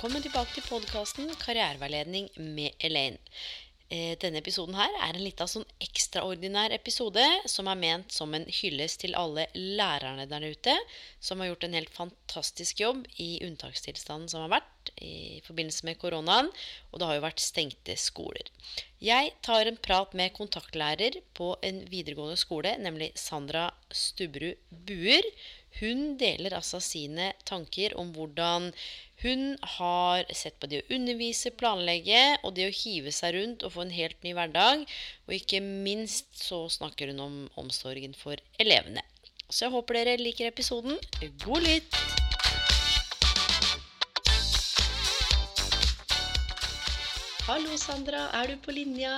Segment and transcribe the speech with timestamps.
[0.00, 3.18] Velkommen tilbake til podkasten Karriereveiledning med Elaine.
[3.92, 8.46] Eh, Denne episoden her er en liten sånn ekstraordinær episode som er ment som en
[8.48, 10.78] hyllest til alle lærerne der ute
[11.20, 16.00] som har gjort en helt fantastisk jobb i unntakstilstanden som har vært i forbindelse med
[16.00, 16.48] koronaen,
[16.88, 18.48] og det har jo vært stengte skoler.
[19.04, 25.28] Jeg tar en prat med kontaktlærer på en videregående skole, nemlig Sandra Stubberud Buer.
[25.78, 28.72] Hun deler altså sine tanker om hvordan
[29.22, 33.74] hun har sett på det å undervise, planlegge og det å hive seg rundt og
[33.76, 34.86] få en helt ny hverdag.
[35.28, 39.04] Og ikke minst så snakker hun om omsorgen for elevene.
[39.50, 40.96] Så jeg håper dere liker episoden.
[41.44, 42.00] God lytt!
[47.50, 48.28] Hallo, Sandra.
[48.40, 49.10] Er du på linja?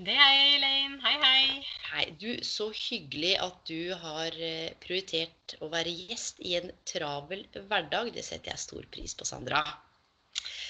[0.00, 0.94] Det er jeg, Elaine.
[1.04, 1.64] Hei, hei.
[1.90, 7.42] Hei, du, så hyggelig at du har eh, prioritert å være gjest i en travel
[7.68, 8.08] hverdag.
[8.14, 9.60] Det setter jeg stor pris på, Sandra.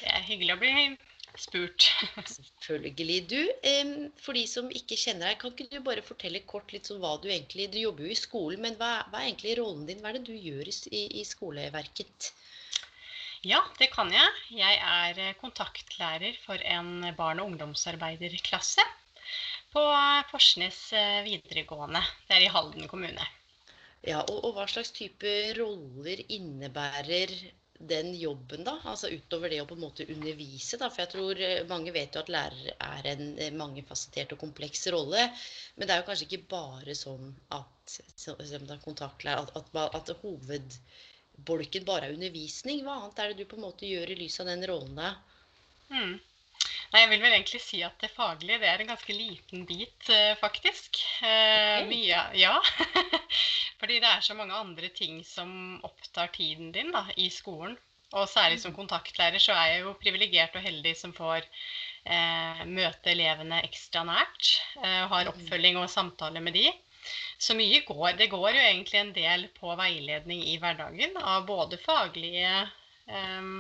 [0.01, 0.73] Det er hyggelig å bli
[1.39, 1.87] spurt.
[2.33, 3.21] Selvfølgelig.
[3.31, 3.39] Du,
[4.19, 7.15] for de som ikke kjenner deg, kan ikke du bare fortelle kort litt om hva
[7.23, 10.03] du egentlig Du jobber jo i skolen, men hva, hva er egentlig rollen din?
[10.03, 12.33] Hva er det du gjør i, i, skoleverket?
[13.47, 14.43] Ja, det kan jeg.
[14.59, 18.91] Jeg er eh, kontaktlærer for en barne- og ungdomsarbeiderklasse
[19.75, 22.03] på eh, Forsnes eh, videregående.
[22.27, 23.27] Det er i Halden kommune.
[24.07, 27.35] Ja, og, og hva slags type roller innebærer
[27.81, 28.75] den jobben, da?
[28.85, 30.91] Altså utover det å på en måte undervise, da.
[30.93, 35.29] For jeg tror eh, mange vet jo at lærer er en mangefasettert og kompleks rolle.
[35.77, 38.01] Men det er jo kanskje ikke bare sånn at,
[38.37, 42.83] er kontaktlærer, at, at, at hovedbolken bare er undervisning.
[42.85, 45.15] Hva annet er det du på en måte gjør i lys av den rollen, da?
[45.91, 46.19] Hmm.
[46.91, 50.09] Nei, jeg vil vel egentlig si at det faglige det er en ganske liten bit,
[50.11, 50.99] eh, faktisk.
[51.21, 51.87] Okay.
[51.87, 52.57] Mye, ja.
[53.81, 57.79] Fordi det er så mange andre ting som opptar tiden din da, i skolen.
[58.19, 63.13] Og særlig som kontaktlærer så er jeg jo privilegert og heldig som får eh, møte
[63.13, 64.51] elevene ekstra nært.
[64.83, 66.67] Eh, har oppfølging og samtale med de.
[67.39, 68.17] Så mye går.
[68.19, 72.51] Det går jo egentlig en del på veiledning i hverdagen av både faglige
[73.07, 73.55] eh,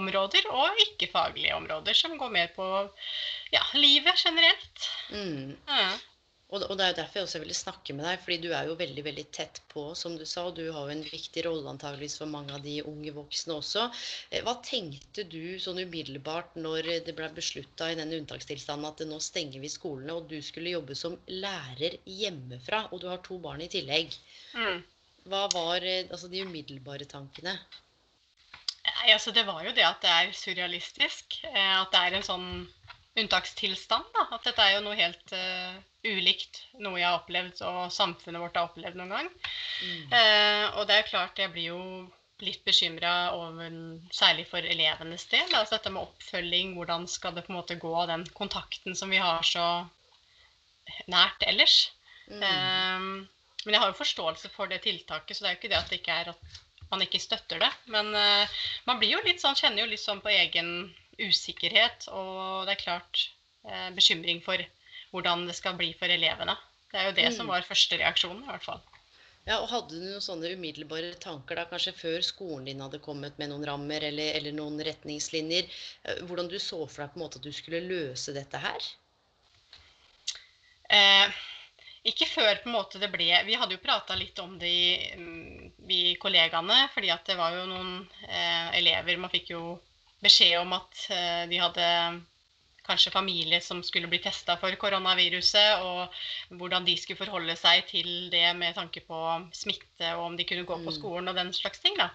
[0.00, 2.66] områder og ikke-faglige områder, som går mer på
[3.54, 4.90] ja, livet generelt.
[5.12, 5.54] Mm.
[5.68, 5.92] Ja.
[6.54, 8.68] Og, og det er jo derfor jeg også ville snakke med deg, fordi du er
[8.68, 10.44] jo veldig veldig tett på, som du sa.
[10.46, 13.86] Og du har jo en viktig rolle antageligvis for mange av de unge voksne også.
[14.30, 19.18] Eh, Hva tenkte du sånn umiddelbart når det ble beslutta i denne unntakstilstanden at nå
[19.24, 23.64] stenger vi skolene, og du skulle jobbe som lærer hjemmefra, og du har to barn
[23.64, 24.14] i tillegg?
[24.54, 24.84] Mm.
[25.32, 27.56] Hva var eh, altså, de umiddelbare tankene?
[28.84, 31.38] Nei, altså det var jo det at det er surrealistisk.
[31.48, 32.48] eh, At det er en sånn
[33.20, 34.10] unntakstilstand.
[34.14, 38.42] da, At dette er jo noe helt uh, ulikt noe jeg har opplevd og samfunnet
[38.42, 39.30] vårt har opplevd noen gang.
[39.30, 40.12] Mm.
[40.12, 41.80] Uh, og det er jo klart, jeg blir jo
[42.44, 43.30] litt bekymra
[44.12, 45.46] særlig for elevenes del.
[45.54, 49.22] Altså dette med oppfølging, hvordan skal det på en måte gå, den kontakten som vi
[49.22, 49.86] har så
[51.08, 51.92] nært ellers.
[52.26, 52.42] Mm.
[52.42, 53.30] Uh,
[53.64, 55.92] men jeg har jo forståelse for det tiltaket, så det er jo ikke det at
[55.92, 57.70] det ikke er at man ikke støtter det.
[57.94, 58.48] Men eh,
[58.88, 60.72] man blir jo litt sånn, kjenner jo litt sånn på egen
[61.20, 63.28] usikkerhet, og det er klart
[63.68, 64.58] eh, bekymring for
[65.14, 66.56] hvordan det skal bli for elevene.
[66.92, 67.54] Det er jo det som Mm.
[67.54, 68.82] var første reaksjonen, i hvert fall.
[69.46, 73.36] Ja, og Hadde du noen sånne umiddelbare tanker da, kanskje før skolen din hadde kommet
[73.38, 75.68] med noen rammer eller, eller noen retningslinjer?
[76.04, 78.86] eh, Hvordan du så for deg på en måte at du skulle løse dette her?
[80.88, 81.28] Eh,
[82.04, 85.14] ikke før på en måte det ble Vi hadde jo prata litt om det, i,
[85.16, 86.88] mm, vi kollegaene.
[86.94, 89.80] fordi at det var jo noen eh, elever Man fikk jo
[90.22, 91.88] beskjed om at eh, de hadde
[92.84, 96.12] kanskje familie som skulle bli testa for koronaviruset, og
[96.60, 99.20] hvordan de skulle forholde seg til det med tanke på
[99.56, 100.96] smitte, og om de kunne gå på Mm.
[100.98, 101.96] skolen og den slags ting.
[101.96, 102.10] da.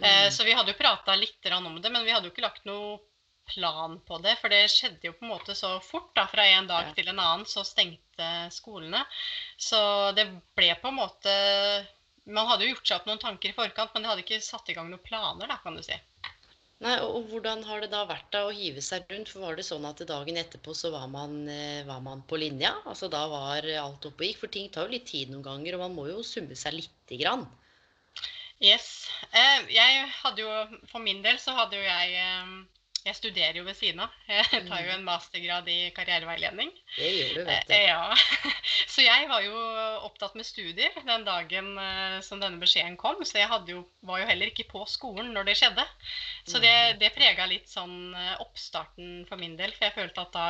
[0.00, 0.30] Eh, Mm.
[0.30, 3.00] Så vi hadde jo prata litt om det, men vi hadde jo ikke lagt noe
[3.46, 4.36] plan på det.
[4.40, 6.14] For det skjedde jo på en måte så fort.
[6.14, 6.92] da, Fra en dag Ja.
[6.94, 9.04] til en annen så stengte skolene.
[9.58, 11.86] Så det ble på en måte
[12.24, 14.68] Man hadde jo gjort seg opp noen tanker i forkant, men de hadde ikke satt
[14.70, 15.96] i gang noen planer, da, kan du si.
[16.78, 19.28] Nei, og, hvordan har det da vært da å hive seg rundt?
[19.28, 22.76] For var det sånn at dagen etterpå så var man, eh, var man på linja?
[22.86, 24.38] Altså da var alt oppe og gikk?
[24.38, 27.18] For ting tar jo litt tid noen ganger, og man må jo summe seg lite
[27.18, 27.48] grann.
[28.62, 29.08] Yes.
[29.32, 32.52] Eh, jeg hadde jo, For min del så hadde jo jeg eh,
[33.02, 34.12] jeg studerer jo ved siden av.
[34.28, 36.70] Jeg tar jo en mastergrad i karriereveiledning.
[36.96, 37.74] Det gjør du, vet du.
[37.74, 38.50] Eh, Ja.
[38.92, 39.56] Så jeg var jo
[40.06, 43.22] opptatt med studier den dagen eh, som denne beskjeden kom.
[43.26, 45.86] Så jeg jo, var jo heller ikke på skolen når det skjedde.
[46.46, 49.74] Så det, det prega litt sånn eh, oppstarten for min del.
[49.74, 50.46] For jeg følte at da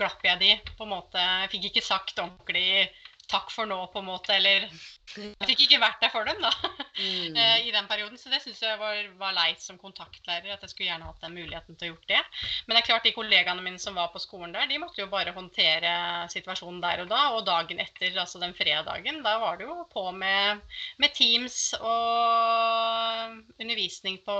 [0.00, 1.26] glapp jeg de på en måte.
[1.52, 2.90] Fikk ikke sagt ordentlig
[3.34, 4.34] takk for nå, på en måte.
[4.36, 4.68] Eller
[5.14, 6.50] jeg fikk ikke vært der for dem, da.
[6.94, 7.36] Mm.
[7.36, 8.18] eh, I den perioden.
[8.20, 10.54] Så det syns jeg var, var leit som kontaktlærer.
[10.54, 12.20] At jeg skulle gjerne hatt den muligheten til å gjort det.
[12.64, 15.10] Men det er klart de kollegaene mine som var på skolen der, de måtte jo
[15.12, 15.94] bare håndtere
[16.32, 17.22] situasjonen der og da.
[17.36, 20.62] Og dagen etter, altså den fredagen, da var det jo på med,
[21.02, 24.36] med Teams og undervisning på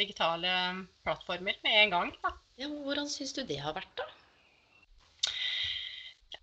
[0.00, 0.54] digitale
[1.04, 2.16] plattformer med en gang.
[2.24, 2.34] da.
[2.60, 4.04] Ja, hvordan syns du det har vært, da?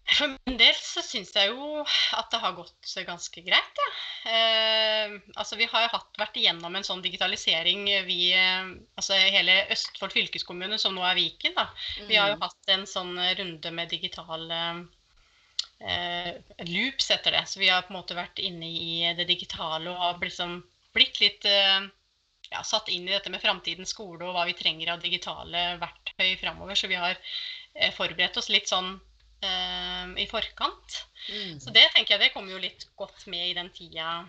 [0.07, 1.81] For min del så syns jeg jo
[2.15, 3.87] at det har gått ganske greit, ja.
[4.31, 10.15] Eh, altså vi har hatt, vært igjennom en sånn digitalisering, vi, eh, altså hele Østfold
[10.15, 11.57] fylkeskommune, som nå er Viken.
[11.57, 11.67] da.
[12.07, 14.47] Vi har jo hatt en sånn runde med digital
[15.79, 16.31] eh,
[16.65, 17.43] loops etter det.
[17.45, 20.61] Så vi har på en måte vært inne i det digitale og har liksom
[20.95, 21.83] blitt litt eh,
[22.51, 26.37] ja, satt inn i dette med framtidens skole og hva vi trenger av digitale verktøy
[26.41, 26.79] framover.
[26.79, 28.95] Så vi har eh, forberedt oss litt sånn
[29.41, 30.99] eh, i forkant.
[31.29, 31.59] Mm.
[31.59, 34.21] Så det tenker jeg det kom jo litt godt med i den tida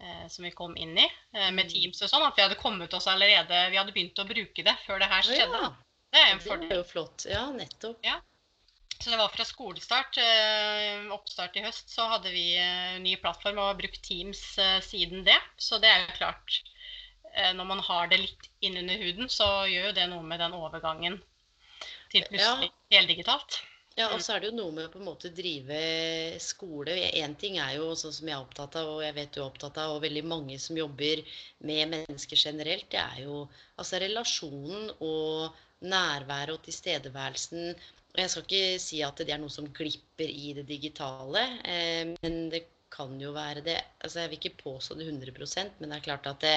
[0.00, 2.26] eh, som vi kom inn i, eh, med Teams og sånn.
[2.26, 5.26] At vi hadde kommet oss allerede Vi hadde begynt å bruke det før det her
[5.26, 5.64] skjedde.
[5.66, 5.74] ja.
[6.14, 7.24] Det er en Det er jo flott.
[7.26, 8.04] Ja, nettopp.
[9.00, 13.58] Så det var fra skolestart, eh, oppstart i høst, så hadde vi eh, ny plattform
[13.58, 15.36] og har brukt Teams eh, siden det.
[15.58, 16.60] Så det er jo klart
[17.34, 20.54] eh, Når man har det litt innunder huden, så gjør jo det noe med den
[20.54, 21.18] overgangen
[22.14, 23.58] til plutselig heldigitalt.
[23.94, 25.76] Ja, og så er det jo noe med å på en måte drive
[26.42, 26.96] skole.
[27.14, 29.44] Én ting er jo sånn som jeg er opptatt av, og jeg vet du er
[29.44, 31.22] opptatt av, og veldig mange som jobber
[31.68, 33.44] med mennesker generelt, det er jo
[33.78, 37.70] altså relasjonen og nærværet og tilstedeværelsen.
[38.14, 42.10] Og jeg skal ikke si at det er noe som glipper i det digitale, eh,
[42.18, 42.64] men det
[42.94, 43.78] kan jo være det.
[44.02, 46.56] Altså jeg vil ikke påstå det 100% men det er klart at det,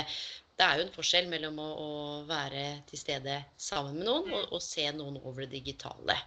[0.57, 1.94] det er jo en forskjell mellom å, å
[2.30, 6.18] være til stede sammen med noen og, og se noen over det digitale.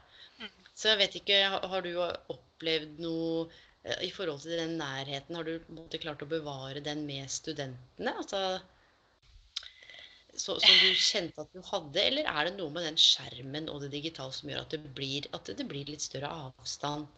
[0.80, 1.90] Så jeg vet ikke, har, du
[2.32, 3.48] opplevd noe
[3.84, 5.36] eh, i forhold til den nærheten?
[5.36, 8.14] Har du måte klart å bevare den med studentene?
[8.14, 8.40] Altså,
[10.32, 13.84] så, som du kjente at du hadde, eller er det noe med den skjermen og
[13.84, 17.10] det digitale som gjør at det blir, at det blir litt større avstand?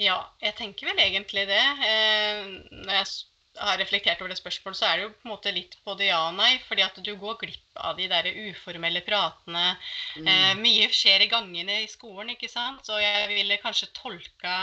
[0.00, 1.64] Ja, jeg tenker vel egentlig det.
[1.90, 3.12] Eh, når jeg
[3.58, 6.20] har reflektert over det spørsmålet, så er det jo på en måte litt både ja
[6.28, 6.52] og nei.
[6.68, 9.64] Fordi at du går glipp av de der uformelle pratene.
[10.20, 12.84] Eh, mye skjer i gangene i skolen, ikke sant.
[12.86, 14.58] Så jeg ville kanskje tolka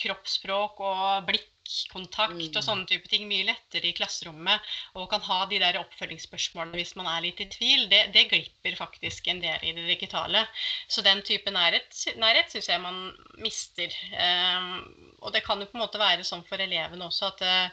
[0.00, 2.56] kroppsspråk og blikkontakt Mm.
[2.56, 4.60] og sånne type ting mye lettere i klasserommet.
[4.98, 7.86] Og kan ha de der oppfølgingsspørsmålene hvis man er litt i tvil.
[7.92, 10.46] Det, det glipper faktisk en del i det digitale.
[10.88, 13.94] Så den type nærhet, nærhet syns jeg man mister.
[14.12, 17.70] Um, og det kan jo på en måte være sånn for elevene også at eh,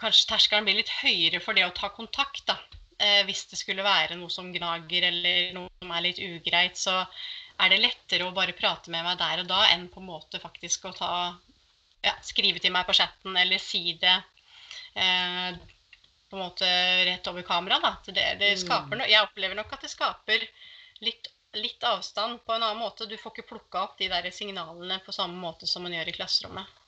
[0.00, 2.44] kanskje terskelen blir litt høyere for det å ta kontakt.
[2.46, 2.58] da.
[3.02, 7.02] Eh, hvis det skulle være noe som gnager eller noe som er litt ugreit, så
[7.62, 10.40] er det lettere å bare prate med meg der og da enn på en måte
[10.42, 11.12] faktisk å ta
[12.02, 14.16] ja, skrive til meg på chatten eller si det
[14.94, 15.50] eh,
[16.30, 16.68] på en måte
[17.06, 17.78] rett over kamera.
[17.82, 17.92] Da.
[18.06, 20.46] Det, det no jeg opplever nok at det skaper
[21.04, 23.06] litt, litt avstand på en annen måte.
[23.10, 26.16] Du får ikke plukka opp de der signalene på samme måte som man gjør i
[26.16, 26.78] klasserommet.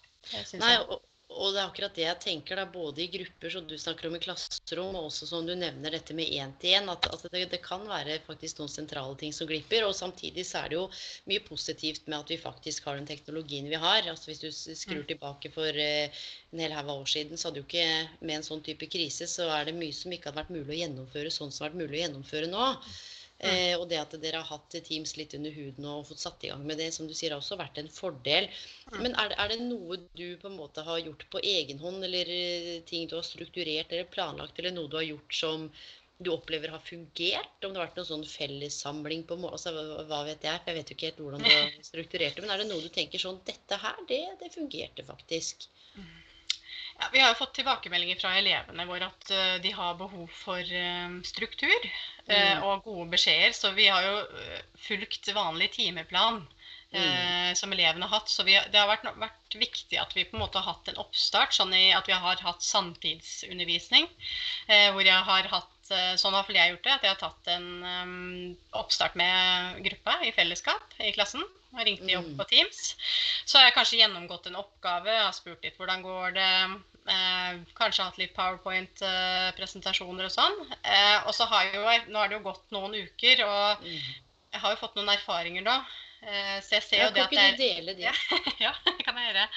[0.56, 1.02] Nei, og,
[1.32, 4.16] og det er akkurat det jeg tenker, da, både i grupper som du snakker om
[4.16, 7.82] i klasserom, og også som du nevner dette med én-til-én, at, at det, det kan
[7.88, 9.86] være faktisk noen sentrale ting som glipper.
[9.88, 10.84] Og samtidig så er det jo
[11.30, 14.04] mye positivt med at vi faktisk har den teknologien vi har.
[14.10, 17.62] Altså Hvis du skrur tilbake for eh, en hel haug av år siden, så hadde
[17.62, 17.88] jo ikke
[18.20, 20.80] med en sånn type krise, så er det mye som ikke hadde vært mulig å
[20.84, 22.70] gjennomføre sånn som har vært mulig å gjennomføre nå.
[23.44, 26.50] Eh, og det at dere har hatt Teams litt under huden og fått satt i
[26.52, 28.46] gang med det, som du sier, har også vært en fordel.
[28.96, 32.30] Men er er det noe du på en måte har gjort på egen hånd, eller
[32.32, 35.68] eh, ting du har strukturert eller planlagt, eller noe du har gjort som
[36.24, 37.56] du opplever har fungert?
[37.66, 39.74] Om det har vært noen sånn fellessamling på altså,
[40.08, 40.60] hva- vet jeg?
[40.66, 42.44] Jeg vet jo ikke helt hvordan du har strukturert det.
[42.46, 45.68] Men er det noe du tenker sånn Dette her, det, det fungerte faktisk.
[46.98, 50.62] Ja, vi har jo fått tilbakemeldinger fra elevene våre at uh, de har behov for
[50.62, 51.88] uh, struktur
[52.26, 53.54] eh, og gode beskjeder.
[53.56, 54.14] Så vi har jo
[54.86, 56.44] fulgt vanlig timeplan
[56.94, 57.56] mm.
[57.58, 58.30] som elevene har hatt.
[58.30, 61.00] Så vi, det har vært, vært viktig at vi på en måte har hatt en
[61.02, 64.08] oppstart, sånn i at vi har hatt sanntidsundervisning.
[64.68, 67.84] Eh, hvor jeg har hatt sånn har jeg gjort det, at jeg har tatt en
[67.84, 71.42] um, oppstart med gruppa i fellesskap i klassen.
[71.74, 72.36] Og ringt de opp Mm.
[72.38, 72.94] på Teams.
[73.44, 76.80] Så har jeg kanskje gjennomgått en oppgave, har spurt litt hvordan går det.
[77.10, 80.54] Eh, kanskje hatt litt powerpoint-presentasjoner og sånn.
[80.84, 84.00] Eh, og så har jo, nå har det jo gått noen uker, og Mm.
[84.54, 85.76] jeg har jo fått noen erfaringer nå.
[86.22, 88.14] Eh, så jeg ser Ja, jo det at det ikke er du dele det?
[88.64, 89.48] ja, det kan jeg gjøre.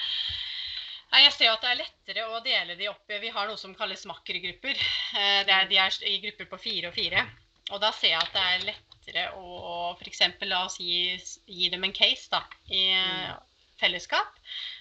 [1.08, 3.04] Nei, jeg ser at det er lettere å dele de opp.
[3.08, 4.76] Vi har noe som kalles makkergrupper.
[5.16, 7.24] Eh, Det er, de er i grupper på fire og fire.
[7.72, 10.20] Og da ser jeg at det er lettere å f.eks.
[10.48, 11.16] la oss gi,
[11.48, 13.30] gi dem en case da, i eh,
[13.80, 14.36] fellesskap.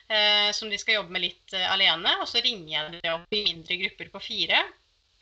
[0.07, 2.17] Eh, som de skal jobbe med litt eh, alene.
[2.19, 4.59] Og så ringer jeg dem opp i mindre grupper på fire.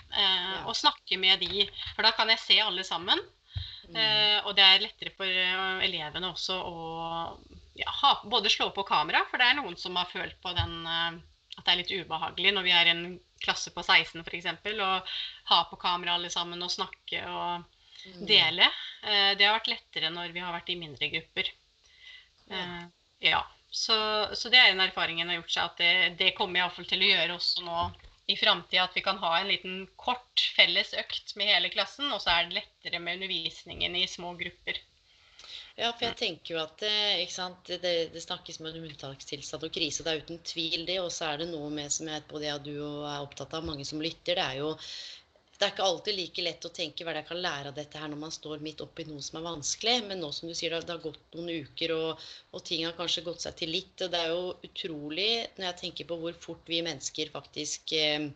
[0.10, 1.68] Eh, og snakker med de.
[1.94, 3.22] For da kan jeg se alle sammen.
[3.92, 4.02] Mm.
[4.02, 5.30] Eh, og det er lettere for
[5.86, 6.76] elevene også å
[7.76, 10.76] ja, ha, både slå på kamera, for det er noen som har følt på den
[10.88, 11.22] eh,
[11.56, 13.06] at det er litt ubehagelig når vi er en
[13.44, 14.48] klasse på 16 f.eks.
[14.74, 15.14] og
[15.52, 17.72] ha på kamera alle sammen og snakke og
[18.06, 18.26] Mm.
[18.30, 18.66] dele.
[19.04, 21.48] Eh, det har vært lettere når vi har vært i mindre grupper.
[22.52, 22.84] Eh,
[23.26, 23.40] ja.
[23.72, 23.96] Så,
[24.38, 27.02] så det er en erfaring en har gjort seg, at det, det kommer iallfall til
[27.02, 27.80] å gjøre også nå
[28.32, 28.86] i framtida.
[28.86, 32.46] At vi kan ha en liten kort felles økt med hele klassen, og så er
[32.48, 34.80] det lettere med undervisningen i små grupper.
[35.76, 39.74] Ja, for jeg tenker jo at eh, sant, det, det snakkes med en unntakstilstand og
[39.76, 40.06] krise.
[40.06, 41.02] Det er uten tvil det.
[41.04, 43.68] Og så er det noe med som jeg både jeg og du er opptatt av,
[43.68, 44.40] mange som lytter.
[44.40, 44.72] Det er jo
[45.56, 48.10] det er ikke alltid like lett å tenke hva jeg kan lære av dette her
[48.12, 50.00] når man står midt oppi noe som er vanskelig.
[50.08, 53.24] Men nå som du sier, det har gått noen uker, og, og ting har kanskje
[53.28, 53.96] gått seg til litt.
[54.04, 58.28] Og det er jo utrolig når jeg tenker på hvor fort vi mennesker faktisk eh,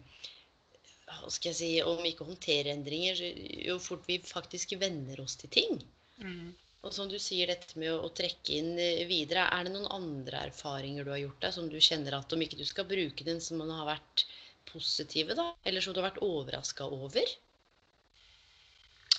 [1.10, 3.20] hva skal jeg si, Om ikke håndterer endringer,
[3.68, 5.80] jo fort vi faktisk venner oss til ting.
[6.20, 6.52] Mm.
[6.88, 10.46] Og som du sier, dette med å, trekke inn eh, videre, er det noen andre
[10.48, 13.42] erfaringer du har gjort deg som du kjenner at om ikke du skal bruke den
[13.44, 14.26] som man har vært
[14.70, 17.36] positive, da, eller som du har vært overraska over?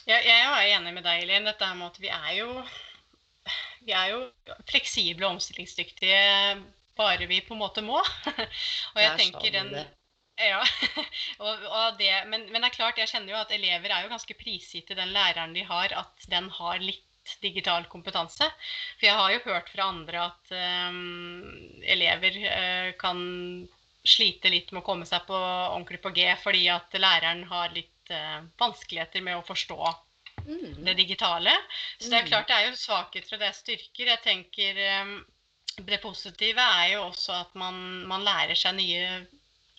[0.08, 1.48] Jeg, jeg er enig med deg, Elin.
[1.50, 2.50] Dette med at vi er jo
[3.84, 4.20] vi er jo
[4.68, 6.20] fleksible og omstillingsdyktige
[6.96, 8.00] bare vi på en måte må.
[8.94, 9.72] og jeg tenker den.
[10.40, 10.62] Ja,
[11.44, 14.12] og, og det, men, men det er klart, jeg kjenner jo at elever er jo
[14.12, 17.04] ganske prisgitt den læreren de har, at den har litt
[17.40, 18.46] digital kompetanse.
[18.98, 20.52] For jeg har jo hørt fra andre at
[20.90, 21.50] um,
[21.82, 23.20] elever uh, kan
[24.06, 28.14] slite litt med å komme seg på ordentlig på G fordi at læreren har litt
[28.14, 29.80] uh, vanskeligheter med å forstå
[30.40, 30.84] Mm.
[30.86, 31.52] det digitale.
[32.00, 32.28] Så det er Mm.
[32.30, 34.06] klart det er jo svakheter og det er styrker.
[34.06, 35.24] Jeg tenker um,
[35.76, 39.26] Det positive er jo også at man, man lærer seg nye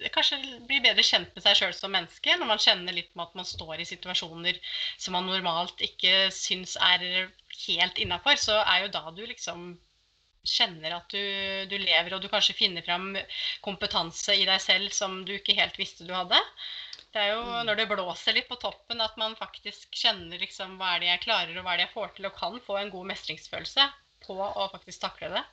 [0.09, 3.37] Kanskje blir bedre kjent med seg sjøl som menneske når man kjenner litt med at
[3.41, 4.57] man står i situasjoner
[4.97, 7.29] som man normalt ikke syns er
[7.67, 8.39] helt innafor.
[8.41, 9.73] Så er jo da du liksom
[10.41, 11.21] kjenner at du,
[11.69, 13.11] du lever, og du kanskje finner fram
[13.61, 16.39] kompetanse i deg selv som du ikke helt visste du hadde.
[17.13, 17.65] Det er jo Mm.
[17.67, 21.23] når det blåser litt på toppen at man faktisk kjenner liksom hva er det jeg
[21.27, 23.89] klarer og hva er det jeg får til, og kan få en god mestringsfølelse
[24.25, 25.43] på å faktisk takle det.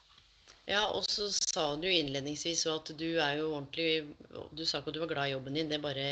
[0.69, 4.05] Ja, og så sa du innledningsvis at du er jo ordentlig
[4.53, 6.09] Du sa ikke at du var glad i jobben din, det bare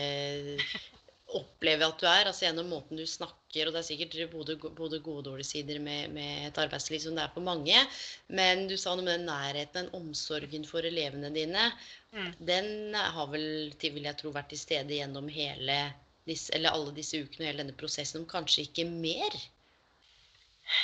[1.37, 2.29] opplever at du er.
[2.31, 5.81] altså Gjennom måten du snakker, og det er sikkert både, både gode og dårlige sider
[5.83, 7.83] med, med et arbeidsliv som det er for mange.
[8.29, 11.69] Men du sa noe med den nærheten, den omsorgen for elevene dine.
[12.15, 12.33] Mm.
[12.49, 13.49] Den har vel,
[13.83, 15.81] vil jeg tro, vært til stede gjennom hele
[16.27, 19.37] disse, eller alle disse ukene og hele denne prosessen, om kanskje ikke mer?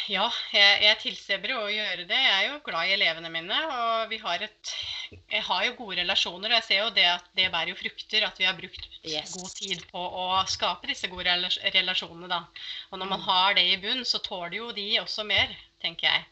[0.07, 2.19] Ja, jeg, jeg tilstreber å gjøre det.
[2.19, 4.73] Jeg er jo glad i elevene mine, og vi har et
[5.33, 8.27] Jeg har jo gode relasjoner, og jeg ser jo det at det bærer jo frukter.
[8.29, 9.33] At vi har brukt Yes.
[9.35, 11.27] god tid på å skape disse gode
[11.75, 12.45] relasjonene, da.
[12.93, 13.27] Og når man Mm.
[13.27, 15.51] har det i bunn, så tåler jo de også mer,
[15.83, 16.25] tenker jeg.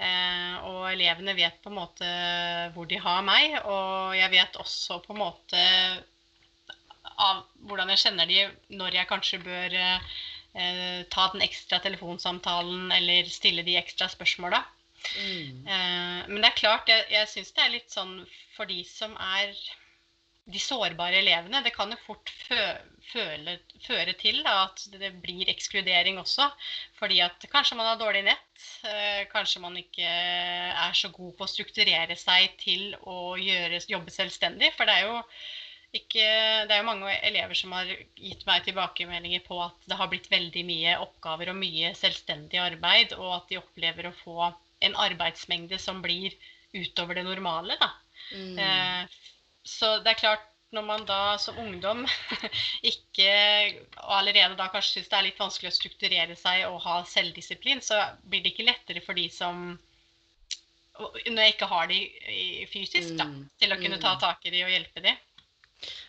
[0.00, 2.08] Eh, og elevene vet på en måte
[2.74, 5.60] hvor de har meg, og jeg vet også på en måte
[7.20, 8.40] av hvordan jeg kjenner de
[8.74, 10.00] når jeg kanskje bør eh,
[11.10, 14.62] ta den ekstra telefonsamtalen eller stille de ekstra spørsmåla.
[15.18, 15.66] Mm.
[15.68, 18.20] Eh, men det er klart, jeg, jeg syns det er litt sånn
[18.54, 19.52] for de som er
[20.44, 21.62] de sårbare elevene.
[21.64, 22.60] Det kan jo fort fø,
[23.08, 23.56] føle,
[23.86, 26.50] føre til da, at det blir ekskludering også.
[26.98, 28.66] Fordi at kanskje man har dårlig nett.
[28.88, 34.12] Eh, kanskje man ikke er så god på å strukturere seg til å gjøre, jobbe
[34.12, 34.74] selvstendig.
[34.76, 35.20] For det er jo
[35.94, 36.24] ikke,
[36.66, 40.30] det er jo mange elever som har gitt meg tilbakemeldinger på at det har blitt
[40.32, 44.50] veldig mye oppgaver og mye selvstendig arbeid, og at de opplever å få
[44.84, 46.34] en arbeidsmengde som blir
[46.74, 47.78] utover det normale.
[48.34, 48.58] Mm.
[48.58, 49.06] Eh,
[49.64, 52.02] så det er klart, når man da som ungdom
[52.92, 53.28] ikke
[54.02, 57.82] og allerede da kanskje syns det er litt vanskelig å strukturere seg og ha selvdisiplin,
[57.84, 59.78] så blir det ikke lettere for de som
[60.94, 62.00] Når jeg ikke har de
[62.70, 63.48] fysisk, da, Mm.
[63.58, 65.14] til å kunne ta tak i de og hjelpe de.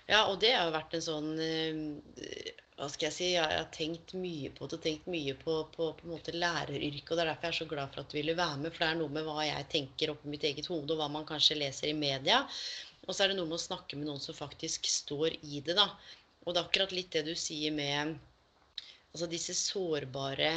[0.07, 3.69] Ja, og det har jo vært en sånn eh, hva skal jeg si, jeg har
[3.71, 7.11] tenkt mye på det tenkt mye på, på, på en måte læreryrket.
[7.11, 8.73] og Det er derfor jeg er så glad for at du ville være med.
[8.73, 11.27] For det er noe med hva jeg tenker oppi mitt eget hode, og hva man
[11.29, 12.41] kanskje leser i media.
[13.05, 15.77] Og så er det noe med å snakke med noen som faktisk står i det,
[15.79, 15.87] da.
[16.43, 18.17] Og det er akkurat litt det du sier med
[19.15, 20.51] altså disse sårbare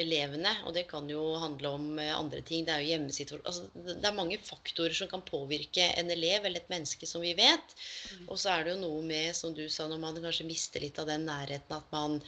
[0.00, 0.52] elevene.
[0.66, 2.64] Og det kan jo handle om eh, andre ting.
[2.66, 6.62] Det er jo hjemmesituasjon altså, Det er mange faktorer som kan påvirke en elev eller
[6.62, 7.76] et menneske, som vi vet.
[8.14, 8.24] Mm.
[8.28, 10.98] Og så er det jo noe med, som du sa, når man kanskje mister litt
[11.02, 12.20] av den nærheten, at man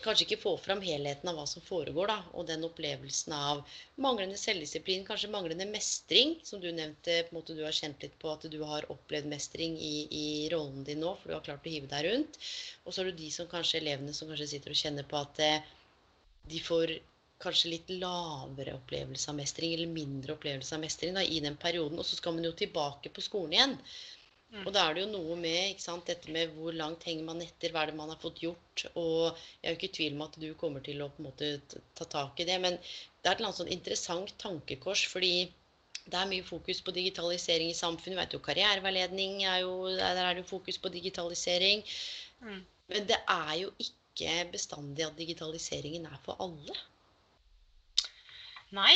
[0.00, 2.16] kanskje ikke får fram helheten av hva som foregår, da.
[2.32, 3.60] Og den opplevelsen av
[4.00, 8.16] manglende selvdisiplin, kanskje manglende mestring, som du nevnte, på en måte du har kjent litt
[8.22, 11.68] på at du har opplevd mestring i, i rollen din nå, for du har klart
[11.68, 12.40] å hive deg rundt.
[12.84, 15.44] Og så er det de som kanskje elevene som kanskje sitter og kjenner på at
[15.44, 15.72] eh,
[16.50, 16.96] de får
[17.44, 21.98] kanskje litt lavere opplevelse av mestring, eller mindre opplevelse av mestring da, i den perioden.
[22.00, 23.74] Og så skal man jo tilbake på skolen igjen.
[24.54, 24.62] Mm.
[24.62, 27.42] Og da er det jo noe med ikke sant, dette med hvor langt henger man
[27.42, 28.84] etter, hva er det man har fått gjort.
[28.94, 31.28] Og jeg er jo ikke i tvil om at du kommer til å på en
[31.30, 31.50] måte
[31.98, 32.60] ta tak i det.
[32.62, 35.34] Men det er et eller annet sånn interessant tankekors, fordi
[36.04, 38.20] det er mye fokus på digitalisering i samfunnet.
[38.20, 41.82] Vet jo, Karriereveiledning er jo Der er det jo fokus på digitalisering.
[42.44, 42.62] Mm.
[42.92, 46.76] Men det er jo ikke ikke bestandig at digitaliseringen er for alle?
[48.74, 48.94] Nei,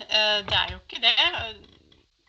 [0.00, 1.16] eh, det er jo ikke det.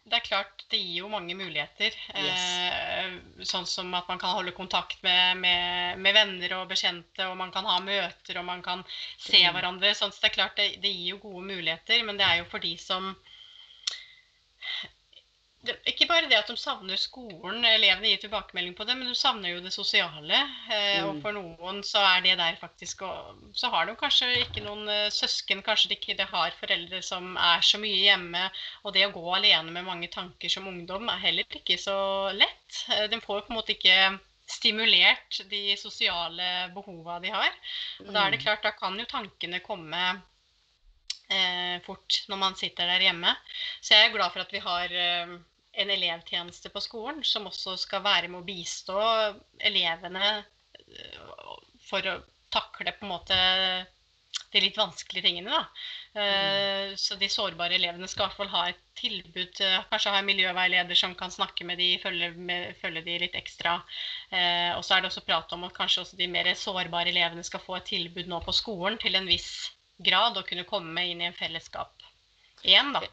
[0.07, 1.95] Det er klart det gir jo mange muligheter.
[2.15, 2.43] Yes.
[2.63, 3.15] Eh,
[3.47, 7.51] sånn som at man kan holde kontakt med, med, med, venner og bekjente, og man
[7.51, 8.85] kan ha møter og man kan
[9.17, 9.51] se mm.
[9.55, 9.91] hverandre.
[9.95, 12.47] Sånn, så det er klart det, det, gir jo gode muligheter, men det er jo
[12.51, 13.11] for de som
[16.29, 19.73] det at de savner skolen, elevene gir tilbakemelding på det, men de savner jo det
[19.75, 20.39] sosiale.
[20.69, 21.07] Eh, mm.
[21.09, 24.87] Og for noen så er det der faktisk og, Så har de kanskje ikke noen
[24.89, 28.45] uh, søsken, kanskje de ikke har foreldre som er så mye hjemme.
[28.83, 31.97] Og det å gå alene med mange tanker som ungdom er heller ikke så
[32.35, 32.85] lett.
[32.93, 34.17] Eh, de får på en måte ikke
[34.47, 37.51] stimulert de sosiale behova de har.
[38.05, 38.45] Og da er det mm.
[38.45, 40.03] klart, da kan jo tankene komme
[41.29, 43.35] eh, fort når man sitter der hjemme.
[43.81, 45.37] Så jeg er glad for at vi har eh,
[45.77, 48.97] en elevtjeneste på skolen som også skal være med å bistå
[49.69, 51.53] elevene eh,
[51.87, 52.17] for å
[52.53, 53.37] takle på en måte
[54.51, 55.51] de litt vanskelige tingene.
[55.51, 55.63] da.
[56.17, 56.95] Mm.
[56.99, 59.59] Så de sårbare elevene skal i hvert fall ha et tilbud,
[59.91, 63.77] kanskje ha en miljøveileder som kan snakke med de, følge, med, følge de litt ekstra.
[64.31, 67.45] Eh, og så er det også prat om at kanskje også de mer sårbare elevene
[67.45, 69.51] skal få et tilbud nå på skolen til en viss
[69.97, 71.93] grad og kunne komme inn i en fellesskap
[72.63, 73.03] igjen, da.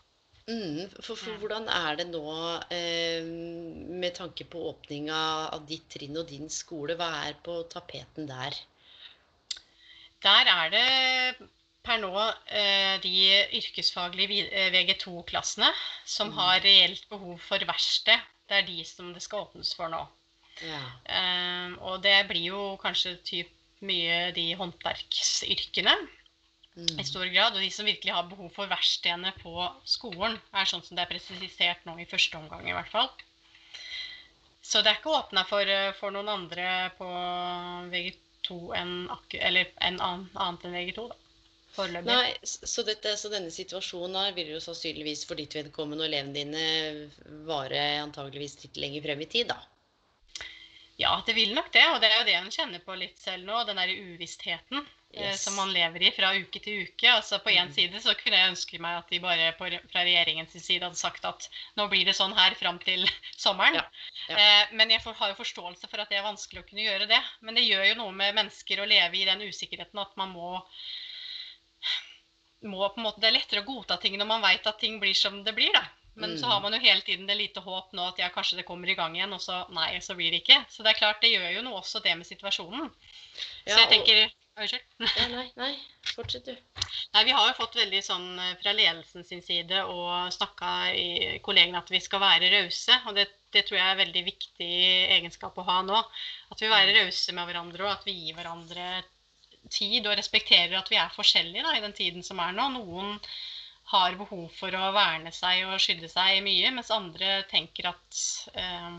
[0.45, 2.29] Mm, for, for, hvordan er det nå
[2.75, 5.21] eh, med tanke på åpninga
[5.57, 6.99] av ditt trinn og din skole?
[7.01, 8.59] Hva er på tapeten der?
[10.25, 11.49] Der er det
[11.85, 13.15] per nå eh, de
[13.57, 16.37] yrkesfaglige VG2-klassene eh, som mm.
[16.37, 18.21] har reelt behov for verksted.
[18.49, 20.03] Det er de som det skal åpnes for nå.
[20.61, 20.83] Ja.
[21.09, 23.53] Eh, og det blir jo kanskje typ
[23.85, 25.97] mye de håndverksyrkene
[26.77, 26.99] mm.
[27.01, 27.55] i stor grad.
[27.57, 31.13] Og de som virkelig har behov for verkstedene på skolen, er sånn som det er
[31.15, 33.11] presisert nå i første omgang i hvert fall.
[34.65, 37.09] Så det er ikke åpna for, for, noen andre på
[37.93, 38.95] VG2 enn
[39.37, 41.21] eller en annet enn VG2, da.
[41.75, 42.07] Foreløpig.
[42.07, 46.37] Nei, så, dette, så, denne situasjonen her vil jo sannsynligvis for ditt vedkommende og elevene
[46.37, 49.59] dine vare antageligvis litt lenger frem i tid, da?
[51.01, 51.85] Ja, det vil nok det.
[51.91, 53.65] Og det er jo det en kjenner på litt selv nå.
[53.69, 54.85] Den derre uvissheten.
[55.17, 55.45] Eh, yes.
[55.45, 57.07] som man lever i fra uke til uke.
[57.11, 57.75] Altså På én mm.
[57.77, 61.27] side så kunne jeg ønske meg at de bare på, fra regjeringens side hadde sagt
[61.29, 61.47] at
[61.79, 63.07] nå blir det sånn her fram til
[63.45, 63.79] sommeren.
[63.79, 63.85] Ja.
[64.29, 64.39] Ja.
[64.39, 67.11] Eh, men jeg får, har jo forståelse for at det er vanskelig å kunne gjøre
[67.11, 67.23] det.
[67.47, 70.57] Men det gjør jo noe med mennesker å leve i den usikkerheten at man må,
[72.67, 74.99] må på en måte, Det er lettere å godta ting når man veit at ting
[75.03, 75.71] blir som det blir.
[75.79, 75.87] da.
[76.15, 76.39] Men mm.
[76.41, 78.91] så har man jo hele tiden det lite håp nå at ja, kanskje det kommer
[78.91, 80.61] i gang igjen, og så nei, så blir det ikke.
[80.71, 82.89] Så det er klart, det gjør jo noe også det med situasjonen.
[83.65, 84.25] Ja, så jeg tenker
[84.55, 84.83] Unnskyld.
[85.19, 85.73] Ja, nei, nei,
[86.15, 86.53] fortsett du.
[87.15, 91.09] Nei, Vi har jo fått veldig sånn eh, fra ledelsen sin side og snakka i
[91.43, 93.01] kollegene at vi skal være rause.
[93.09, 94.71] Og det, det, tror jeg er veldig viktig
[95.17, 95.99] egenskap å ha nå.
[96.55, 98.87] At vi være rause med hverandre, og at vi gir hverandre
[99.75, 102.69] tid og respekterer at vi er forskjellige da, i den tiden som er nå.
[102.77, 103.19] Noen
[103.95, 108.23] har behov for å verne seg og skydde seg mye, mens andre tenker at
[108.59, 108.97] eh,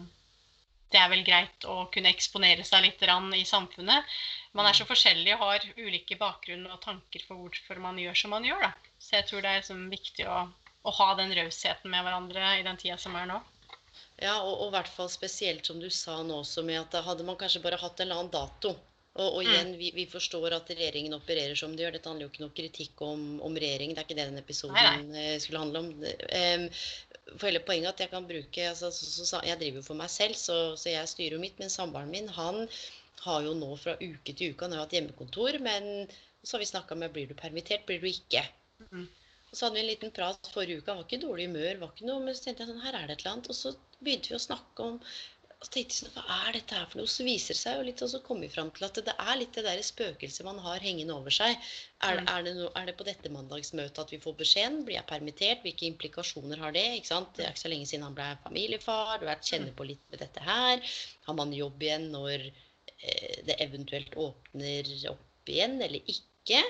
[0.94, 4.14] det er vel greit å kunne eksponere seg litt i samfunnet.
[4.56, 8.32] Man er så forskjellig og har ulike bakgrunn og tanker for hvorfor man gjør som
[8.36, 8.62] man gjør.
[8.64, 8.94] Da.
[9.00, 10.38] Så jeg tror det er liksom viktig å,
[10.84, 13.42] å, ha den rausheten med hverandre i den tida som er nå.
[14.24, 17.40] Ja, og i hvert fall spesielt som du sa nå også, med at hadde man
[17.40, 18.78] kanskje bare hatt en eller annen dato.
[19.16, 19.80] Og, og igjen, mm.
[19.80, 21.94] vi, vi, forstår at regjeringen opererer som de gjør.
[21.96, 23.96] Dette handler jo ikke noe kritikk om, om regjeringen.
[23.96, 25.24] Det er ikke det denne episoden nei, nei.
[25.24, 25.88] Eh, skulle handle om.
[25.96, 26.66] Um,
[27.38, 30.12] for hele poenget at jeg kan bruke altså, så, så, Jeg driver jo for meg
[30.14, 31.56] selv, så, så jeg styrer jo mitt.
[31.62, 32.66] Men samboeren min han
[33.24, 36.10] har jo nå fra uke til uke Han har hatt hjemmekontor, men
[36.44, 38.44] så har vi snakka med blir du permittert, blir du ikke.
[38.92, 39.08] Mm.
[39.50, 40.92] Og så hadde vi en liten prat forrige uke.
[40.92, 43.00] Han var ikke i dårlig humør, var ikke noe, men så tenkte jeg sånn, her
[43.00, 43.50] er det et eller annet.
[43.54, 43.72] Og så
[44.04, 45.00] begynte vi å snakke om
[45.62, 47.10] og tenkte sånn, Hva er dette her for noe?
[47.10, 49.38] Så viser det seg jo litt, og så kommer vi fram til at det er
[49.40, 51.56] litt det der spøkelset man har hengende over seg.
[52.02, 52.28] Er, Mm.
[52.36, 54.84] er, det no, er det på dette mandagsmøtet at vi får beskjeden?
[54.86, 55.62] Blir jeg permittert?
[55.64, 56.86] Hvilke implikasjoner har det?
[57.00, 57.34] ikke sant?
[57.38, 59.20] Det er ikke så lenge siden han ble familiefar.
[59.20, 60.84] Du kjenner på litt med dette her.
[61.26, 66.62] Har man jobb igjen når eh, det eventuelt åpner opp igjen, eller ikke?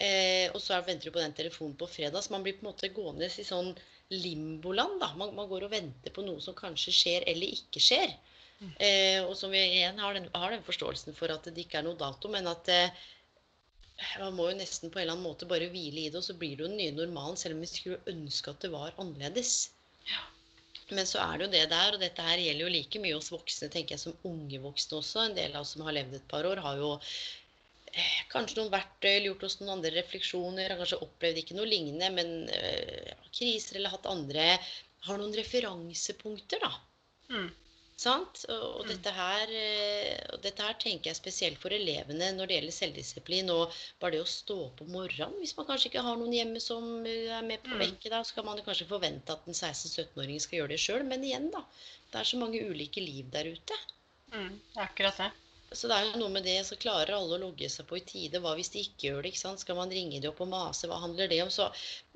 [0.00, 2.64] Eh, og så er- venter du på den telefonen på fredag, så man blir på
[2.66, 3.74] en måte gående i sånn
[4.10, 5.00] limboland.
[5.00, 5.12] da.
[5.16, 8.12] Man, man går og venter på noe som kanskje skjer eller ikke skjer.
[8.60, 11.86] Eh, og som vi igjen har den, har den forståelsen for at det ikke er
[11.86, 13.06] noe dato, men at eh,
[14.20, 16.36] man må jo nesten på en eller annen måte bare hvile i det, og så
[16.36, 19.70] blir det jo den nye normalen, selv om vi skulle ønske at det var annerledes.
[20.90, 23.30] Men så er det jo det der, og dette her gjelder jo like mye oss
[23.32, 25.22] voksne, tenker jeg, som unge voksne også.
[25.22, 26.96] En del av oss som har levd et par år, har jo
[28.32, 32.10] kanskje noen verktøy, eller gjort oss noen andre refleksjoner, har kanskje opplevd ikke noe lignende,
[32.14, 34.58] men øh, kriser eller hatt andre
[35.06, 36.74] Har noen referansepunkter, da.
[37.32, 37.46] Mm.
[38.00, 38.42] Sant?
[38.48, 38.88] Og, og, Mm.
[38.90, 43.48] dette her, eh, og dette her tenker jeg spesielt for elevene når det gjelder selvdisiplin.
[43.52, 45.38] Og bare det å stå opp om morgenen.
[45.40, 47.84] Hvis man kanskje ikke har noen hjemme som eh, er med på å Mm.
[47.86, 51.04] vekke deg, så kan man kanskje forvente at en 16-17-åring skal gjøre det sjøl.
[51.04, 51.64] Men igjen, da.
[52.12, 53.80] Det er så mange ulike liv der ute.
[54.32, 54.60] Mm.
[54.74, 55.30] Det er akkurat det.
[55.70, 58.04] Så det er jo noe med det, så klarer alle å logge seg på i
[58.06, 58.40] tide.
[58.42, 59.30] Hva hvis de ikke gjør det?
[59.30, 59.62] ikke sant?
[59.62, 60.88] Skal man ringe de opp og mase?
[60.90, 61.52] Hva handler det om?
[61.54, 61.68] Så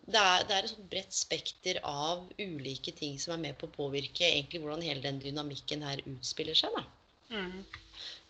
[0.05, 3.71] det er, det er et sånt bredt spekter av ulike ting som er med på
[3.71, 6.75] å påvirke egentlig hvordan hele den dynamikken her utspiller seg.
[6.75, 6.85] da.
[7.31, 7.63] Mm.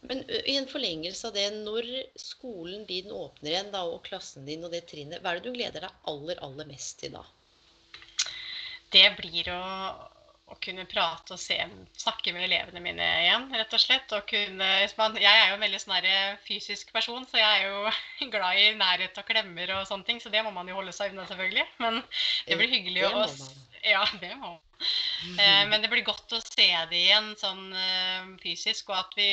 [0.05, 1.89] Men i en forlengelse av det, når
[2.21, 5.57] skolen din åpner igjen, da, og klassen din og det trinnet, hva er det du
[5.57, 7.25] gleder deg aller, aller mest til da?
[8.93, 9.63] Det blir å,
[10.53, 11.57] å kunne prate og se,
[11.97, 14.13] snakke med elevene mine igjen, rett og slett.
[14.17, 16.11] Og kunne, jeg er jo en veldig sånn
[16.45, 20.21] fysisk person, så jeg er jo glad i nærhet og klemmer og sånne ting.
[20.21, 21.67] Så det må man jo holde seg unna, selvfølgelig.
[21.81, 22.03] Men
[22.49, 23.25] det blir hyggelig å.
[23.85, 24.63] Ja, det må man.
[25.39, 29.29] Eh, men det blir godt å se det igjen sånn eh, fysisk, og at vi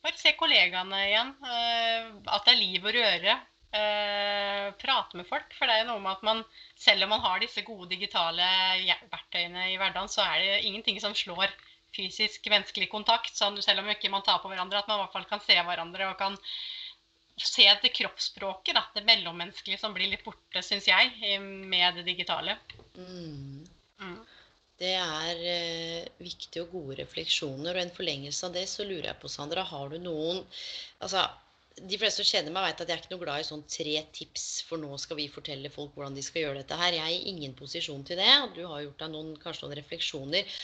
[0.00, 1.34] bare ser kollegaene igjen.
[1.44, 3.36] Eh, at det er liv og røre.
[3.70, 5.52] Eh, prate med folk.
[5.54, 6.42] For det er jo noe med at man,
[6.78, 8.46] selv om man har disse gode digitale
[9.12, 11.52] verktøyene i hverdagen, så er det ingenting som slår
[11.94, 13.34] fysisk menneskelig kontakt.
[13.36, 15.58] Sånn, selv om ikke man tar på hverandre, at man i hvert fall kan se
[15.58, 16.38] hverandre og kan
[17.40, 22.58] se det kroppsspråket, da, det mellommenneskelige som blir litt borte, syns jeg, med det digitale.
[22.98, 23.62] Mm.
[24.02, 24.18] Mm.
[24.80, 27.76] Det er eh, viktige og gode refleksjoner.
[27.76, 30.42] Og en forlengelse av det, så lurer jeg på, Sandra, har du noen
[31.00, 31.24] Altså,
[31.88, 33.96] de fleste som kjenner meg, vet at jeg er ikke noe glad i sånn tre
[34.16, 36.98] tips, for nå skal vi fortelle folk hvordan de skal gjøre dette her.
[36.98, 39.78] Jeg er i ingen posisjon til det, og du har gjort deg noen, kanskje noen
[39.80, 40.56] refleksjoner.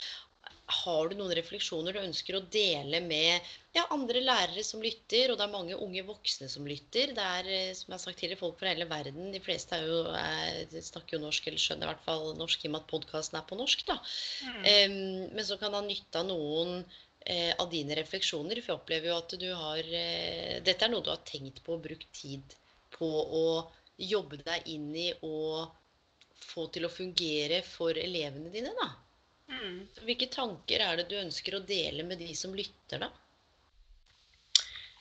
[0.77, 3.45] Har du noen refleksjoner du ønsker å dele med
[3.77, 7.13] ja, andre lærere som lytter, og det er mange unge voksne som lytter.
[7.15, 9.31] Det er, eh, som jeg har sagt tidligere, folk fra hele verden.
[9.31, 12.69] De fleste er jo, er, snakker jo norsk, eller skjønner i hvert fall norsk, i
[12.69, 13.85] og med at podkasten er på norsk.
[13.87, 13.97] da.
[14.43, 14.63] Mm.
[14.67, 16.81] Um, men så kan det ha nytte av noen
[17.59, 18.61] av dine refleksjoner.
[18.61, 21.75] For jeg opplever jo at du har eh, Dette er noe du har tenkt på
[21.75, 22.55] og brukt tid
[22.97, 23.47] på å
[23.97, 25.73] jobbe deg inn i og
[26.47, 28.89] få til å fungere for elevene dine, da.
[29.47, 29.79] Mm.
[30.05, 33.09] Hvilke tanker er det du ønsker å dele med de som lytter, da?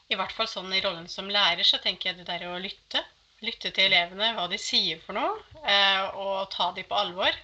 [0.08, 3.02] I hvert fall sånn i rollen som lærer, så tenker jeg det der å lytte.
[3.44, 7.36] Lytte til elevene, hva de sier for noe, eh, og ta de på alvor.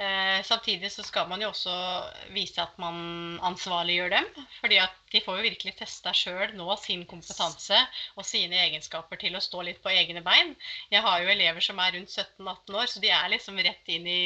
[0.00, 1.72] Eh, samtidig så skal man jo også
[2.32, 4.28] vise at man ansvarliggjør dem.
[4.60, 7.76] fordi at de får jo virkelig testa sjøl nå sin kompetanse
[8.16, 10.54] og sine egenskaper til å stå litt på egne bein.
[10.90, 14.06] Jeg har jo elever som er rundt 17-18 år, så de er liksom rett inn
[14.08, 14.22] i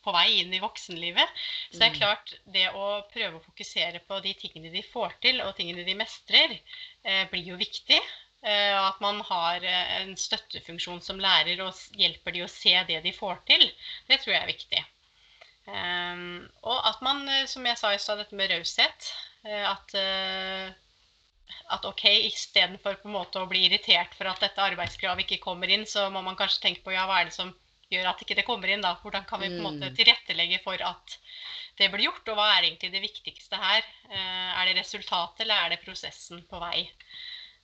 [0.00, 1.34] på vei inn i voksenlivet.
[1.72, 1.98] Så det er Mm.
[1.98, 5.94] klart, det å prøve å fokusere på de tingene de får til, og tingene de
[5.94, 6.54] mestrer,
[7.04, 7.98] eh, blir jo viktig.
[8.42, 12.72] Eh, og at man har eh, en støttefunksjon som lærer og hjelper de å se
[12.88, 13.66] det de får til.
[14.08, 14.84] Det tror jeg er viktig.
[15.70, 19.10] Ehm, og at man, eh, som jeg sa i stad, dette med raushet.
[19.44, 20.72] eh, at, uh,
[21.72, 25.70] at OK, istedenfor på en måte å bli irritert for at dette arbeidskravet ikke kommer
[25.72, 27.54] inn, så må man kanskje tenke på ja, hva er det som
[27.90, 28.92] gjør at ikke det kommer inn, da?
[29.02, 29.96] Hvordan kan vi på en måte Mm.
[29.96, 31.16] tilrettelegge for at
[31.78, 32.28] det blir gjort?
[32.28, 33.82] Og hva er egentlig det viktigste her?
[34.10, 36.84] Uh, er det resultatet, eller er det prosessen på vei?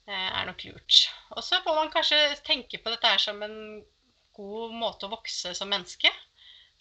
[0.08, 1.02] Uh, er nok lurt.
[1.36, 3.84] Og så må man kanskje tenke på dette her som en
[4.36, 6.10] god måte å vokse som menneske.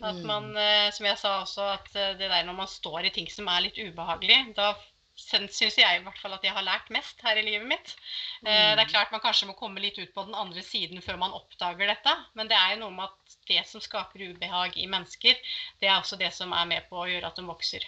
[0.03, 0.25] At Mm.
[0.27, 3.29] man, eh, som jeg sa også, at eh, det der når man står i ting
[3.31, 4.73] som er litt ubehagelig, da
[5.15, 7.95] syns jeg i hvert fall at jeg har lært mest her i livet mitt.
[8.43, 8.45] Mm.
[8.49, 8.89] Det er Mm.
[8.91, 12.15] klart man kanskje må komme litt ut på den andre siden før man oppdager dette,
[12.35, 15.35] men det er jo noe med at det som skaper ubehag i mennesker,
[15.79, 17.85] det er også det som er med på å gjøre at de vokser.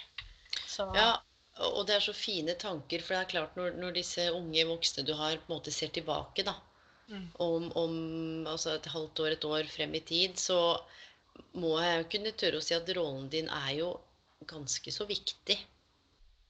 [0.66, 1.18] Så Ja,
[1.60, 5.04] Og det er så fine tanker, for det er klart når, når disse unge voksne
[5.04, 6.54] du har, på en måte ser tilbake da,
[7.10, 7.32] Mm.
[7.40, 10.80] om, om altså et halvt år, et år frem i tid, så
[11.62, 13.90] må jeg kunne tørre å si at rollen din er jo
[14.50, 15.58] ganske så viktig.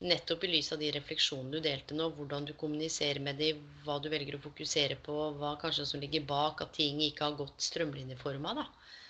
[0.08, 3.98] Nettopp i lys av de refleksjonene du delte nå, hvordan du kommuniserer med dem, hva
[4.02, 7.66] du velger å fokusere på, hva kanskje som ligger bak at ting ikke har gått
[7.70, 8.54] strømlinjeforma.
[8.60, 8.68] da.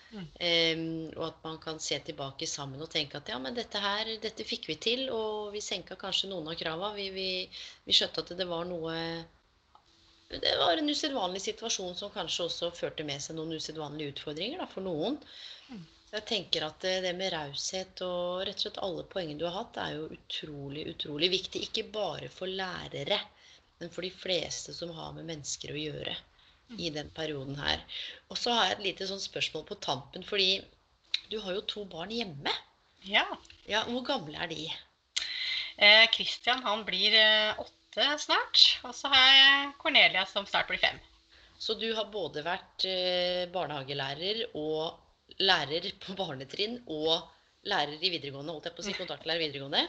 [0.08, 0.24] Mm.
[0.24, 0.84] Um,
[1.18, 4.46] og at man kan se tilbake sammen og tenke at ja, men dette her, dette
[4.48, 6.94] fikk vi til, og vi senka kanskje noen av krava.
[6.96, 7.28] Vi, vi,
[7.84, 8.94] vi skjønte at det var noe
[10.28, 14.66] Det var en usedvanlig situasjon som kanskje også førte med seg noen usedvanlige utfordringer da,
[14.68, 15.16] for noen.
[16.08, 19.46] Så jeg tenker at det, det med raushet og rett og slett alle poengene du
[19.48, 21.62] har hatt, er jo utrolig, utrolig viktig.
[21.68, 23.18] Ikke bare for lærere,
[23.80, 26.16] men for de fleste som har med mennesker å gjøre
[26.76, 27.80] i den perioden her.
[28.28, 30.58] Og så har jeg et lite sånn spørsmål på tampen, fordi
[31.32, 32.52] du har jo to barn hjemme.
[33.08, 33.24] Ja.
[33.68, 34.68] Ja, Hvor gamle er de?
[35.78, 37.60] Eh, Christian han blir eh,
[37.98, 38.80] åtte snart.
[38.86, 40.98] Og så har jeg Cornelia som snart blir fem.
[41.58, 44.98] Så du har både vært eh, barnehagelærer og
[45.42, 47.26] lærer på barnetrinn og
[47.68, 49.88] lærer i videregående, holdt jeg på å si, kontaktlærer i videregående.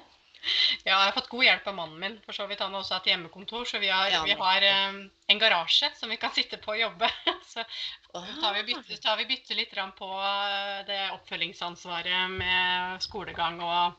[0.86, 2.18] Ja, jeg har fått god hjelp av mannen min.
[2.24, 5.02] For så vidt han har også hatt hjemmekontor, så vi har, Ja, vi har um,
[5.30, 7.10] en garasje som vi kan sitte på og jobbe.
[7.50, 7.64] Så
[8.14, 13.98] tar vi, Ah, bytte, tar vi bytte litt på eh, det oppfølgingsansvaret med skolegang og,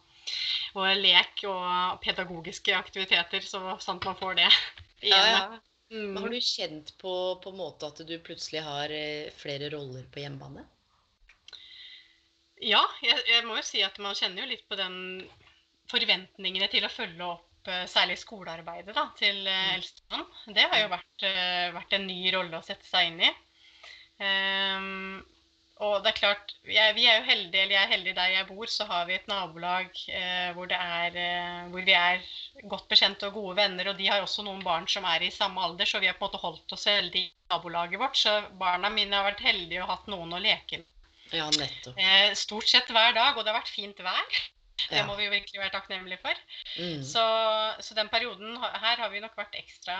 [0.76, 5.10] og lek og pedagogiske aktiviteter, så, at man får det igjen.
[5.10, 5.60] ja, ja.
[5.90, 6.16] Mm.
[6.22, 7.12] har du kjent på,
[7.42, 10.62] på en måte at du plutselig har eh, flere roller på hjemmebane?
[12.62, 14.94] Ja, jeg, jeg må jo si at man kjenner jo litt på den
[15.90, 19.74] forventningene til å følge opp eh, særlig skolearbeidet da, til mm.
[19.74, 20.28] eldstemann.
[20.54, 23.32] Det har jo vært, eh, vært en ny rolle å sette seg inn i.
[24.20, 25.22] Ehm,
[25.80, 28.46] og det er klart, jeg, vi er jo heldige, eller jeg er heldig der jeg
[28.50, 32.20] bor, så har vi et nabolag eh, hvor, det er, eh, hvor vi er
[32.68, 33.88] godt bekjente og gode venner.
[33.88, 36.26] Og de har også noen barn som er i samme alder, så vi har på
[36.26, 38.20] en måte holdt oss veldig i nabolaget vårt.
[38.20, 41.96] Så barna mine har vært heldige og hatt noen å leke med Ja, nettopp.
[41.96, 43.36] eh, stort sett hver dag.
[43.36, 44.40] Og det har vært fint vær.
[44.90, 46.40] Det må vi jo virkelig være takknemlige for.
[46.78, 47.02] Mm.
[47.04, 47.24] Så,
[47.84, 49.96] så den perioden her har vi nok vært ekstra,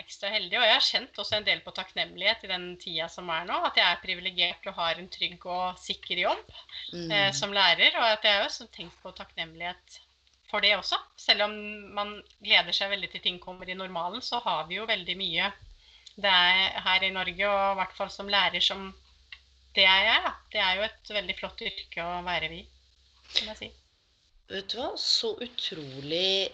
[0.00, 0.60] ekstra heldige.
[0.60, 3.58] Og jeg har kjent også en del på takknemlighet i den tida som er nå.
[3.68, 6.42] At jeg er privilegert og har en trygg og sikker jobb
[6.94, 7.10] Mm.
[7.10, 7.92] eh, som lærer.
[7.98, 10.00] Og at jeg har også tenkt på takknemlighet
[10.50, 10.96] for det også.
[11.16, 11.54] Selv om
[11.96, 15.52] man gleder seg veldig til ting kommer i normalen, så har vi jo veldig mye
[16.16, 18.92] det er her i Norge, og i hvert fall som lærer som
[19.74, 20.20] det er jeg.
[20.22, 20.30] da.
[20.52, 22.60] Det er jo et veldig flott yrke å være i,
[23.34, 23.70] som jeg si.
[24.50, 26.52] Vet du hva, så utrolig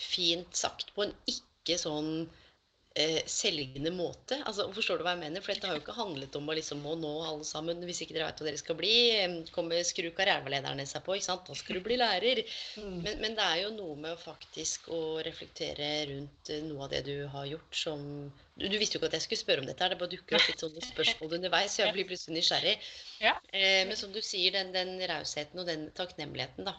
[0.00, 2.12] fint sagt på en ikke sånn
[2.98, 4.38] eh, selgende måte.
[4.48, 5.44] Altså, Forstår du hva jeg mener?
[5.44, 8.28] For dette har jo ikke handlet om å liksom nå alle sammen, hvis ikke dere
[8.30, 8.92] vet hva dere skal bli,
[9.54, 11.48] kommer skru karriereveilederne seg på, ikke sant?
[11.48, 12.42] Da skal du bli lærer.
[12.76, 16.94] Men, men det er jo noe med å faktisk å reflektere rundt eh, noe av
[16.94, 18.04] det du har gjort som
[18.60, 20.36] du, du visste jo ikke at jeg skulle spørre om dette, her, det bare dukker
[20.36, 22.76] opp litt sånne spørsmål underveis, så jeg blir plutselig nysgjerrig.
[23.24, 23.38] Ja.
[23.56, 26.76] Eh, men som du sier, den, den rausheten og den takknemligheten, da.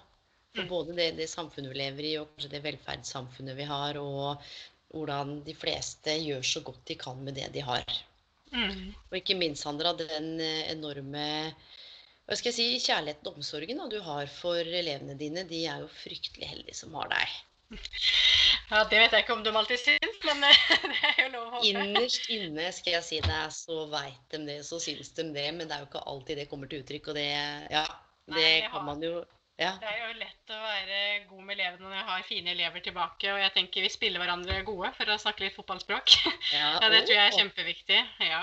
[0.56, 0.70] For Mm.
[0.70, 4.42] både det, det samfunnet vi lever i, og kanskje det velferdssamfunnet vi har, og
[4.92, 7.86] hvordan de fleste gjør så godt de kan med det de har.
[8.52, 8.90] Mm.
[9.12, 11.54] Og ikke minst, Sandra, den eh, enorme
[12.28, 15.42] hva skal jeg si, kjærligheten og omsorgen da, du har for elevene dine.
[15.48, 17.34] De er jo fryktelig heldige som har deg.
[18.70, 20.44] Ja, Det vet jeg ikke om de alltid syns, men
[20.92, 21.66] det er jo lov å håpe.
[21.72, 25.48] Innerst inne skal jeg si det, så veit de det, så syns de det.
[25.56, 27.10] Men det er jo ikke alltid det kommer til uttrykk.
[27.12, 27.28] Og det,
[27.72, 27.84] ja,
[28.28, 29.24] det Nei, har- kan man jo
[29.62, 29.72] ja.
[29.82, 33.28] Det er jo lett å være god med elevene når jeg har fine elever tilbake.
[33.34, 36.16] Og jeg tenker vi spiller hverandre gode, for å snakke litt fotballspråk.
[36.58, 38.00] Ja, Ja, Det tror jeg er kjempeviktig.
[38.26, 38.42] Ja.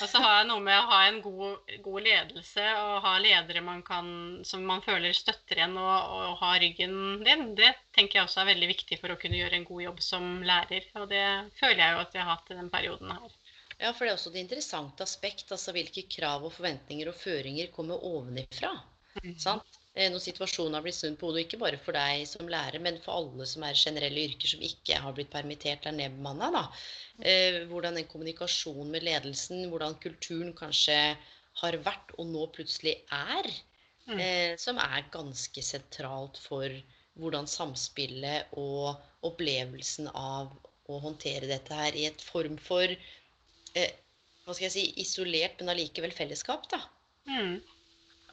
[0.00, 3.64] Og så har jeg noe med å ha en god, god ledelse og ha ledere
[3.66, 4.08] man kan,
[4.46, 7.48] som man føler støtter en og, og ha ryggen din.
[7.58, 10.30] Det tenker jeg også er veldig viktig for å kunne gjøre en god jobb som
[10.46, 10.88] lærer.
[11.02, 11.26] Og det
[11.60, 13.38] føler jeg jo at jeg har hatt i den perioden her.
[13.76, 15.50] Ja, for det er også et interessant aspekt.
[15.52, 18.72] altså Hvilke krav og forventninger og føringer kommer ovenifra.
[19.38, 19.78] Sant?
[19.96, 22.98] Eh, Når situasjonen har blitt snudd på hodet, ikke bare for deg som lærer, men
[23.04, 26.66] for alle som er generelle yrker som ikke har blitt permittert eller nedbemanna.
[27.22, 30.98] Eh, Hvordan den kommunikasjonen med ledelsen, hvordan kulturen kanskje
[31.62, 33.48] har vært og nå plutselig er,
[34.06, 34.20] Mm.
[34.20, 36.70] eh, som er ganske sentralt for
[37.18, 40.52] hvordan samspillet og opplevelsen av
[40.86, 43.90] å håndtere dette her i et form for eh,
[44.44, 46.78] hva skal jeg si, isolert, men allikevel fellesskap, da.
[47.26, 47.56] Mm.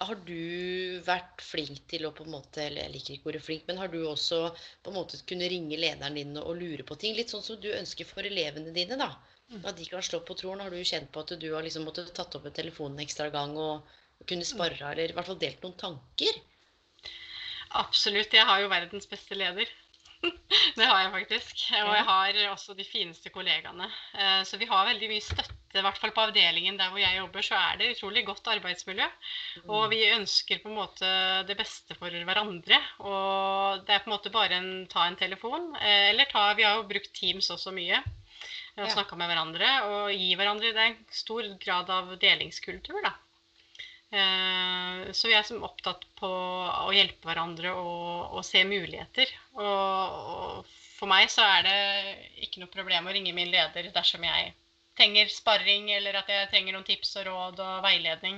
[0.04, 3.68] Har du vært flink til å på en måte, eller jeg liker ikke ordet flink,
[3.68, 4.40] men har du også
[4.84, 7.16] på en måte kunne ringe lederen din og lure på ting?
[7.18, 9.12] Litt sånn som du ønsker for elevene dine, da.
[9.62, 10.64] At de kan slå på tråden.
[10.66, 13.30] Har du kjent på at du har liksom måttet tatt opp en telefon en ekstra
[13.34, 13.92] gang og
[14.30, 16.40] kunne spare, eller i hvert fall delt noen tanker?
[17.84, 18.34] Absolutt.
[18.34, 19.70] Jeg har jo verdens beste leder.
[20.78, 21.66] Det har jeg faktisk.
[21.80, 23.90] Og jeg har også de fineste kollegaene.
[24.16, 27.18] Eh, så vi har veldig mye støtte, i hvert fall på avdelingen der hvor jeg
[27.18, 29.08] jobber, så er det utrolig godt arbeidsmiljø.
[29.68, 31.12] Og vi ønsker på en måte
[31.50, 32.80] det beste for hverandre.
[33.04, 35.74] Og det er på en måte bare en ta en telefon.
[35.82, 38.04] Eh, eller ta Vi har jo brukt Teams også mye.
[38.74, 43.14] Og snakka med hverandre og gi hverandre Det er en stor grad av delingskultur, da.
[44.14, 49.30] Eh, så vi er som opptatt på å hjelpe hverandre og, og se muligheter.
[49.58, 51.80] Og, og, for meg så er det
[52.46, 54.54] ikke noe problem å ringe min leder dersom jeg
[54.94, 58.38] trenger sparring, eller at jeg trenger noen tips og råd og veiledning.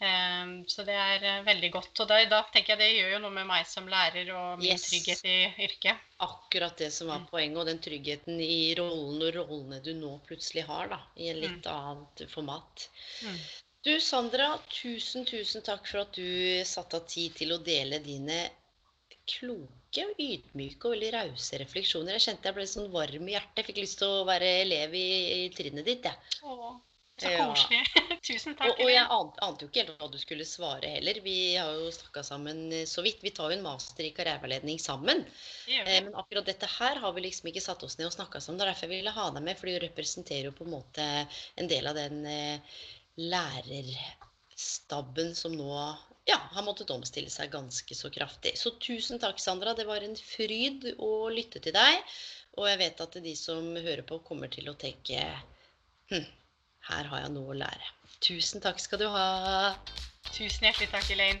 [0.00, 1.92] Eh, så det er eh, veldig godt.
[2.00, 4.72] Og da, da, tenker jeg det gjør jo noe med meg som lærer og min
[4.72, 4.88] yes.
[4.88, 5.36] trygghet i
[5.68, 6.08] yrket.
[6.24, 7.28] Akkurat det som var mm.
[7.34, 11.44] poenget, og den tryggheten i rollen og rollene du nå plutselig har, da, i en
[11.44, 11.72] litt mm.
[11.76, 12.88] annet format.
[13.28, 13.40] Mm.
[13.86, 18.40] Du Sandra, tusen, tusen takk for at du satte av tid til å dele dine
[19.30, 22.16] kloke, ydmyke og veldig rause refleksjoner.
[22.16, 23.60] Jeg kjente jeg ble sånn varm i hjertet.
[23.60, 26.34] Jeg fikk lyst til å være elev i, i trinnet ditt, jeg.
[26.42, 26.72] Ja.
[27.22, 27.78] Så koselig.
[27.78, 28.02] Ja.
[28.28, 28.72] Tusen takk.
[28.72, 31.22] Og, og jeg ante, ante, jo ikke helt hva du skulle svare heller.
[31.22, 33.22] Vi har jo snakka sammen så vidt.
[33.22, 35.22] Vi tar jo en master i karriereveiledning sammen.
[35.70, 38.58] Eh, men akkurat dette her har vi liksom ikke satt oss ned og snakka sammen.
[38.58, 41.10] Det er derfor jeg ville ha deg med, for du representerer jo på en måte
[41.54, 42.78] en del av den eh,
[43.16, 44.08] lærerstabben
[45.36, 48.58] som nå ja, har måttet omstille seg ganske så kraftig.
[48.58, 49.74] Så tusen takk, Sandra.
[49.78, 52.02] Det var en fryd å lytte til deg.
[52.56, 55.20] Og jeg vet at de som hører på, kommer til å tenke
[56.10, 56.26] hm,
[56.90, 57.86] her har jeg noe å lære.
[58.24, 59.26] Tusen takk skal du ha.
[60.32, 61.40] Tusen hjertelig takk, Elaine.